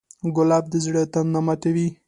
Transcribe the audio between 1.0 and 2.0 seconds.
تنده ماتوي.